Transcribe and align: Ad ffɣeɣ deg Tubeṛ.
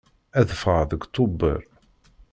Ad 0.39 0.49
ffɣeɣ 0.59 0.81
deg 0.91 1.01
Tubeṛ. 1.13 1.59